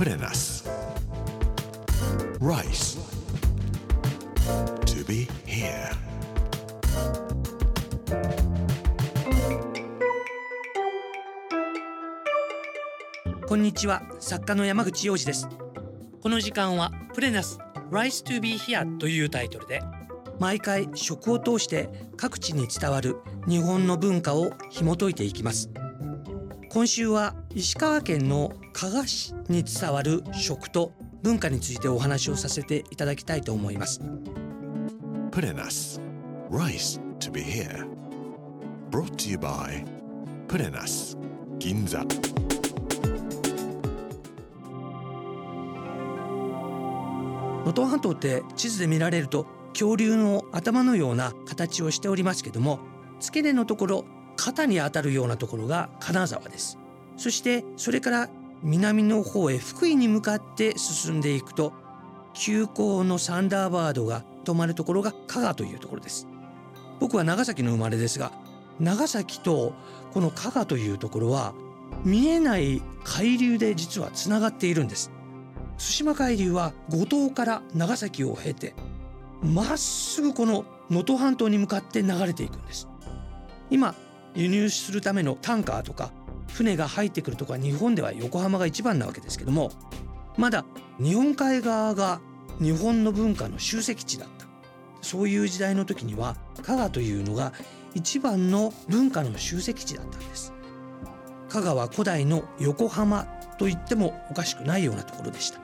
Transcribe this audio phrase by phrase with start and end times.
[0.00, 0.66] プレナス
[2.40, 2.98] Rice.
[4.86, 5.94] To be here.
[13.46, 15.46] こんにちは作家の山口洋二です
[16.22, 17.58] この時間はプレナス
[17.90, 19.82] Rise to be here というタイトルで
[20.38, 25.68] 毎回食を通して各地に伝わる日本の文化を紐解いていきます
[26.72, 34.00] 今週は石川県の加賀市に伝わる食と文化についてお話をさせていただきたいと思います。
[35.32, 36.00] プレナス
[36.48, 37.88] Rice to be here.
[38.92, 39.84] Brought to you by
[40.46, 41.18] プレナス
[41.58, 42.04] 銀座
[47.64, 52.78] 能登半島って地図で見られると恐竜の頭のような形をしておりますけども
[53.18, 54.04] 付け根のところ
[54.40, 56.78] 肩に当たるようなところが金沢です。
[57.18, 58.30] そしてそれから
[58.62, 61.74] 南の方へ福井に向かって進んでいくと
[62.32, 66.26] 急行のサンダーバードが止まるところが加賀というところです。
[67.00, 68.32] 僕は長崎の生まれですが
[68.78, 69.74] 長崎と
[70.14, 71.52] この加賀というところは
[72.02, 75.10] 見えない海流で実はつながっているんです。
[75.76, 78.74] 対馬海流は五島から長崎を経て
[79.42, 82.88] まっすぐこの能登半島に向かって流れていくんです。
[83.70, 83.94] 今
[84.34, 86.10] 輸入するためのタンカーとか
[86.48, 89.70] 船が入ってくるとか日本では横浜が一番なわけですけども
[90.36, 90.64] まだ
[90.98, 92.20] 日本海側が
[92.60, 94.46] 日本の文化の集積地だった。
[95.02, 97.52] そういう時代の時には加賀というのが
[97.94, 100.52] 一番の文化の集積地だったんです。
[101.48, 103.24] 加賀は古代の横浜
[103.58, 105.60] と言ってもおかしくないようなところでした。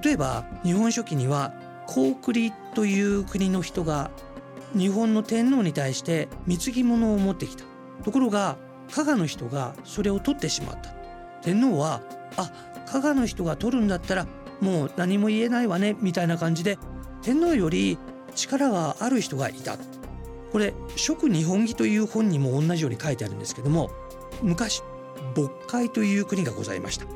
[0.00, 1.54] 例えば日本書紀には
[1.86, 4.10] 高栗という国の人が
[4.74, 7.64] 日本の天皇に対して貢ぎ物を持ってきた。
[8.04, 8.56] ところが
[8.90, 10.90] 加賀の人がそれを取ってしまった。
[11.42, 12.02] 天皇は
[12.36, 12.50] あ
[12.86, 14.26] 加賀の人が取るんだったら
[14.60, 16.78] もう何も言えないわねみたいな感じで
[17.22, 17.98] 天皇より
[18.34, 19.76] 力がある人がいた。
[20.52, 23.90] これ「食日本義」という本にも同じように書いてあるんですけども
[24.42, 24.82] 昔
[25.34, 27.06] 渤海という国がございました。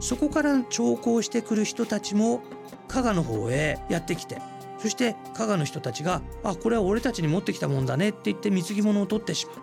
[0.00, 2.42] そこから徴工してくる人たちも
[2.88, 4.42] 加賀の方へやってきて
[4.82, 9.56] そして加賀の人たちが「あこれは俺たちに持ってきたもんだね」って言って貢ぎ物を取ってしまう。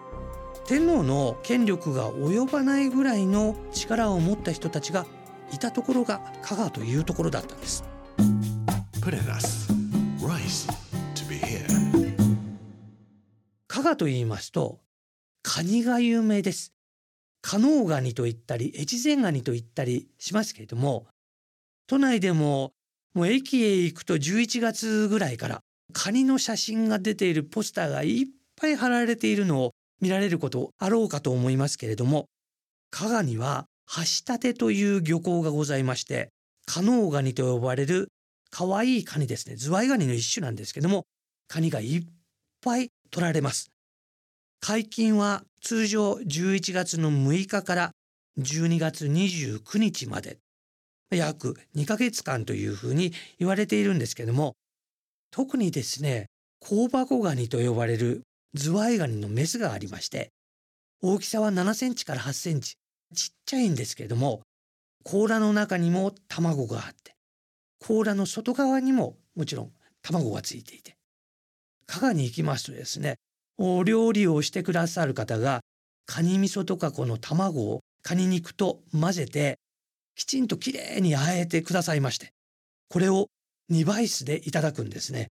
[0.65, 5.05] 天皇の権力が及ばないぐらいの力を持った人たちが
[5.51, 7.83] いたところが加賀というところだったんです。
[13.67, 14.79] 加賀と言いますと
[15.41, 16.73] カニが有名です。
[17.41, 21.07] 加納ガニと言ったり越前ガニと言ったりしますけれども
[21.87, 22.73] 都内でも
[23.13, 25.61] もう駅へ行くと11月ぐらいから
[25.93, 28.25] カニの写真が出ているポスターがいっ
[28.55, 29.71] ぱい貼られているのを
[30.01, 32.25] 見られることあろうかと思いますけれども
[32.91, 33.65] 加賀には
[33.95, 36.29] 橋立という漁港がございまして
[36.65, 38.09] 加納ガニと呼ばれる
[38.51, 39.55] 可愛いカニですね。
[39.55, 41.05] ズワイガニの一種なんですけども
[41.47, 42.03] カニがいっ
[42.61, 43.71] ぱい取られます。
[44.59, 47.91] 解禁は通常11月の6日から
[48.39, 50.37] 12月29日まで。
[51.15, 54.55] 約2ヶ月間というふうに言われているんですけども
[55.31, 56.27] 特にですね
[56.61, 60.29] 香箱ガニと呼ばれるズワイガニのメスがありまして
[61.01, 62.75] 大きさは7センチから8センチ
[63.15, 64.41] ちっちゃいんですけども
[65.03, 67.13] 甲羅の中にも卵があって
[67.79, 69.71] 甲羅の外側にももちろん
[70.01, 70.95] 卵がついていて
[71.87, 73.15] 加賀に行きますとですね
[73.57, 75.61] お料理をしてくださる方が
[76.05, 79.57] カニ味噌とかこの卵をカニ肉と混ぜて
[80.19, 82.33] きちんときれいにあえてくださいまして
[82.89, 83.27] これを
[83.71, 85.29] 2倍数でいただくんですね。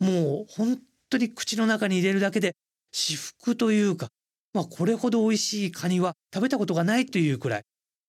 [0.00, 2.56] もう本当に口の中に入れるだけで
[2.90, 4.08] 至福というか
[4.54, 7.62] まあこれほど美味しいカニは食べたことがないというくらい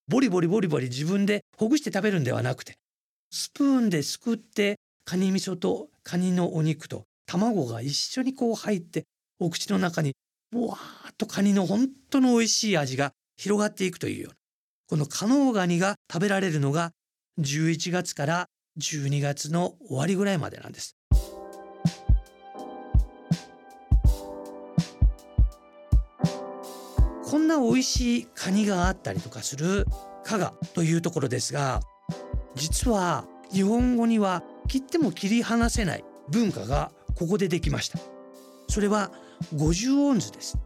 [0.07, 2.73] ボリボリボリボリ自分でほぐして食べるんではなくて
[3.29, 9.03] スプーンですくってカニ味噌とカニのお肉と卵が一緒にこう入って
[9.39, 10.13] お口の中に
[10.51, 14.38] ぼわーっとカニの本当の美味しい味が広がっていくというような
[14.89, 16.93] この加納ガニが食べられるのが
[17.39, 18.47] 11月から
[18.79, 20.95] 12月の終わりぐらいまでなんです。
[27.23, 29.85] こんな美味しいカニがあったりとかする
[30.23, 31.81] 加賀というところですが
[32.55, 37.99] 実は日本語には切っても切り離せない文化がここでできました
[38.67, 39.11] それは
[39.53, 40.57] 50音図です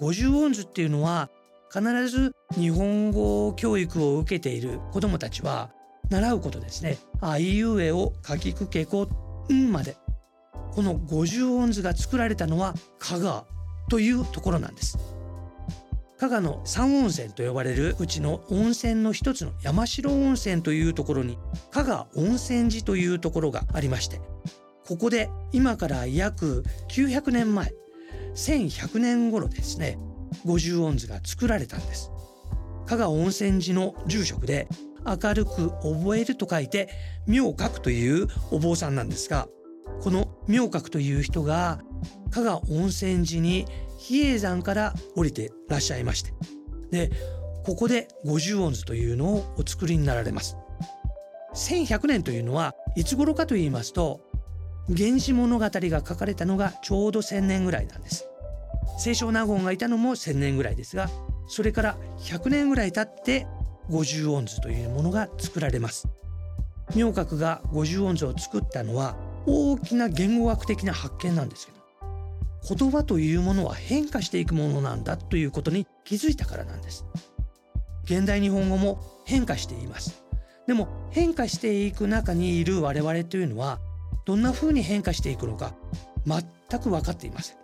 [0.00, 1.28] 50音図っていうのは
[1.72, 5.70] 必ず日本語教育を受けている子どもたちは
[6.10, 6.98] 習うことですね。
[7.20, 9.08] あいうえをかきくけこ
[9.52, 9.96] んまで。
[10.72, 13.44] この50音図が作られたのは加賀
[13.88, 14.98] というところなんです。
[16.20, 21.38] 加賀の三温泉と呼ばれるうちの温泉の一つの山城温泉というところに
[21.70, 24.20] 加賀温泉寺というところがありまして
[24.86, 27.72] ここで今から約900年前
[28.34, 29.98] 1100年頃ですね
[30.44, 32.10] 五十音図が作られたんです。
[32.86, 34.68] 加賀温泉寺の住職で
[35.06, 36.88] 明るく覚えると書いて
[37.26, 39.48] 明覚というお坊さんなんですが
[40.02, 41.80] この明覚という人が
[42.30, 43.66] 加賀温泉寺に
[43.98, 46.32] 比叡山から降りてらっしゃいまして
[46.90, 47.10] で
[47.64, 50.56] ここで五十音図というのをお作りになられます。
[51.54, 54.20] 1100年というのはいつ頃かと言いますと
[54.88, 58.29] 「源氏物語」が書かれたのがちょうど1000年ぐらいなんです。
[59.00, 61.08] 清少納言がいたのも1000年ぐらいですが
[61.48, 63.46] それから100年ぐらい経って
[63.88, 66.06] 五十音図というものが作られます。
[66.94, 69.16] 明覚が五十音図を作ったのは
[69.46, 71.78] 大きな言語学的な発見なんですけど
[72.76, 77.06] 言葉というものは変化していくものなんだということに気づいたからなんです。
[78.04, 80.22] 現代日本語も変化しています。
[80.66, 83.80] でも変化していく中にいる我々というのは
[84.24, 85.74] どんな風に変化していくのか
[86.26, 87.56] 全く分かっていません。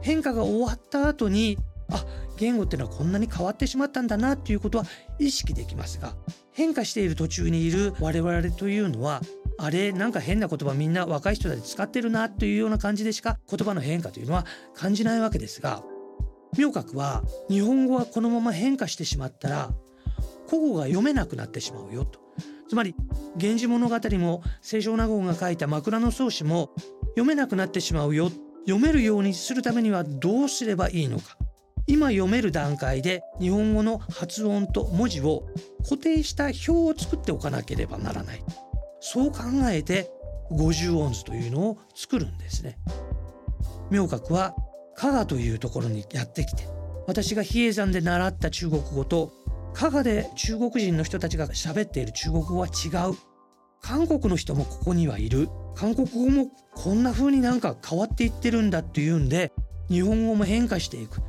[0.00, 1.58] 変化が終わった後に
[1.90, 2.04] あ
[2.36, 4.84] 言語っていうのはこんなに変わってしまったんだなということは
[5.18, 6.14] 意識できますが
[6.52, 9.20] 変化している途中にいる我々というのは
[9.58, 15.82] あれなんか変な言葉みんな若い人たち使ってるなというような感じでしか言葉の変化というのは感じないわけですが
[16.56, 19.70] 明覚は日本語はこのまま変化してしまったら
[20.48, 22.20] 古語が読めなくなってしまうよと。
[22.68, 22.94] つまり
[23.36, 26.70] 「源氏物語」も清少納言が書いた「枕草子」も
[27.10, 28.30] 読めなくなってしまうよ
[28.68, 31.38] 読めるようにするためにはどうすればいいのか。
[31.86, 35.48] 今読める段階で日本語の発音と文字を
[35.84, 38.44] 固定した表を作っておかなければならない。
[39.00, 39.38] そう考
[39.70, 40.10] えて
[40.50, 42.78] 五十音図というのを作るんですね。
[43.90, 44.54] 明覚は
[44.94, 46.68] 加賀というところにやってきて
[47.06, 49.32] 私が比叡山で習った中国語と
[49.72, 53.27] 加賀で中国人の人たちが喋っている中国語は違う。
[53.80, 59.52] 韓国の人もここにはいる韓国語もこんな風になんか変わっていってるんだっていうんで
[59.88, 61.22] 日本語も変化していく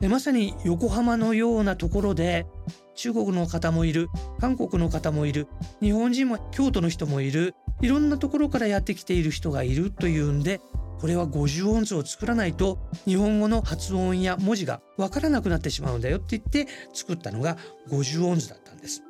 [0.00, 2.46] でまさに横浜のようなところで
[2.94, 4.08] 中国の方もいる
[4.38, 5.48] 韓国の方もいる
[5.80, 10.60] 日本人も京都の人もいるいろんなところからやってきている人がいるというんで
[11.00, 17.56] これは50音図を作らないと日本語の発音や文字がわからなくなってしまうんだよって言って作ったのが
[17.90, 19.02] 50音図だったんです。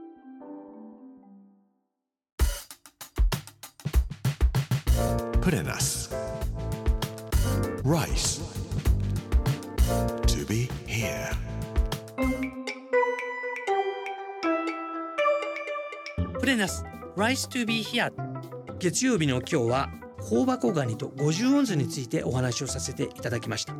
[5.44, 6.10] プレナス
[7.82, 8.40] Rice.
[10.26, 11.30] To be here.
[16.40, 16.82] プレナス
[17.14, 18.10] Rice to be here.
[18.78, 19.90] 月曜日の今日は
[20.30, 23.74] 香箱ガニと五十音図についてお話をさせていただきました。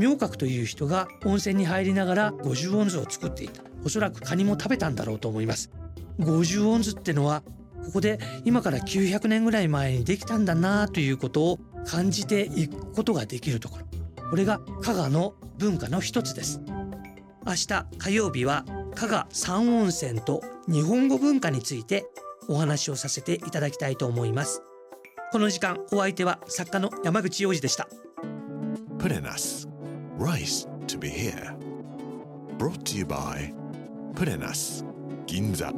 [0.00, 3.62] 明覚という人が温泉に入りながら五十音図を作っていた。
[3.84, 5.70] おそらくカニも食べたんだろうと思います。
[6.18, 7.44] 五十音図ってのは
[7.88, 13.86] ここで今から900年ぐらい前にできたんだなということを感じていくことができるところ。
[14.28, 16.60] これが加賀の文化の一つです。
[17.46, 22.04] 明日火曜日は加賀三温泉と日本語文化について
[22.46, 24.62] お話をさせていただきたいと思います。
[25.32, 27.88] この時間お相手は作家の山口洋二でした。
[28.98, 29.66] プレナス
[30.18, 31.56] Rice to be here.
[32.58, 33.54] Brought to you by
[34.14, 34.84] プレナス
[35.26, 35.72] 銀座